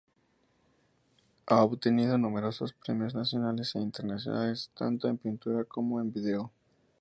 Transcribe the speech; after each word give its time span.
Ha 1.45 1.63
obtenido 1.63 2.17
numerosos 2.17 2.73
premios 2.73 3.13
nacionales 3.13 3.75
e 3.75 3.81
internacionales, 3.81 4.71
tanto 4.75 5.07
en 5.07 5.19
pintura 5.19 5.63
como 5.63 6.01
en 6.01 6.11
video. 6.11 6.51